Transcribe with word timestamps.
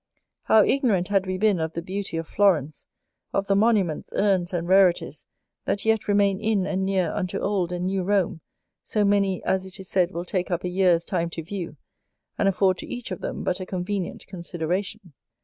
How 0.45 0.63
ignorant 0.63 1.09
had 1.09 1.27
we 1.27 1.37
been 1.37 1.59
of 1.59 1.73
the 1.73 1.81
beauty 1.83 2.17
of 2.17 2.27
Florence, 2.27 2.87
of 3.33 3.45
the 3.45 3.55
monuments, 3.55 4.11
urns, 4.15 4.51
and 4.51 4.67
rarities 4.67 5.27
that 5.65 5.85
yet 5.85 6.07
remain 6.07 6.39
in 6.39 6.65
and 6.65 6.83
near 6.83 7.11
unto 7.11 7.37
old 7.37 7.71
and 7.71 7.85
new 7.85 8.01
Rome, 8.01 8.41
so 8.81 9.05
many 9.05 9.43
as 9.43 9.63
it 9.63 9.79
is 9.79 9.89
said 9.89 10.09
will 10.09 10.25
take 10.25 10.49
up 10.49 10.63
a 10.63 10.69
year's 10.69 11.05
time 11.05 11.29
to 11.29 11.43
view, 11.43 11.77
and 12.35 12.49
afford 12.49 12.79
to 12.79 12.87
each 12.87 13.11
of 13.11 13.21
them 13.21 13.43
but 13.43 13.59
a 13.59 13.65
convenient 13.67 14.25
consideration! 14.25 15.13